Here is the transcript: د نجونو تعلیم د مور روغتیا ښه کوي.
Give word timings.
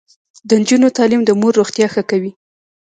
د 0.47 0.49
نجونو 0.61 0.87
تعلیم 0.97 1.21
د 1.25 1.31
مور 1.39 1.53
روغتیا 1.59 1.87
ښه 1.93 2.03
کوي. 2.09 2.31